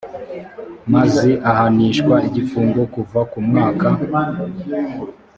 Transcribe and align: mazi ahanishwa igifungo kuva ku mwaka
mazi 0.93 1.31
ahanishwa 1.51 2.15
igifungo 2.27 2.81
kuva 2.93 3.19
ku 3.31 3.39
mwaka 3.47 3.87